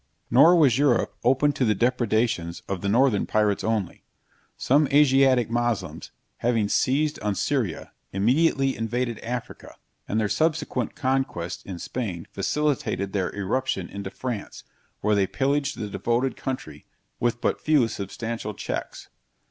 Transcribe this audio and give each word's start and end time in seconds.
Nor 0.31 0.55
was 0.55 0.79
Europe 0.79 1.15
open 1.23 1.51
to 1.53 1.63
the 1.63 1.75
depredations 1.75 2.63
of 2.67 2.81
the 2.81 2.89
northern 2.89 3.27
pirates 3.27 3.63
only. 3.63 4.03
Some 4.57 4.87
Asiatic 4.87 5.47
moslems, 5.51 6.09
having 6.37 6.69
seized 6.69 7.19
on 7.19 7.35
Syria, 7.35 7.91
immediately 8.11 8.75
invaded 8.75 9.19
Africa, 9.19 9.75
and 10.07 10.19
their 10.19 10.27
subsequent 10.27 10.95
conquests 10.95 11.61
in 11.61 11.77
Spain 11.77 12.25
facilitated 12.31 13.13
their 13.13 13.29
irruption 13.35 13.89
into 13.89 14.09
France, 14.09 14.63
where 15.01 15.13
they 15.13 15.27
pillaged 15.27 15.77
the 15.77 15.87
devoted 15.87 16.35
country, 16.35 16.87
with 17.19 17.39
but 17.39 17.61
few 17.61 17.87
substantial 17.87 18.55
checks. 18.55 19.09